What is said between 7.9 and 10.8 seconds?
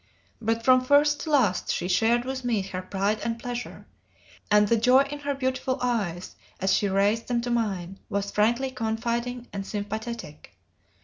was frankly confiding and sympathetic.